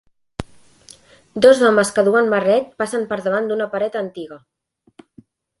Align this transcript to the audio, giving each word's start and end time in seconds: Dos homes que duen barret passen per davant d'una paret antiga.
Dos 1.47 1.61
homes 1.67 1.93
que 1.97 2.05
duen 2.09 2.31
barret 2.37 2.73
passen 2.83 3.07
per 3.13 3.21
davant 3.29 3.53
d'una 3.53 3.71
paret 3.75 4.03
antiga. 4.05 4.43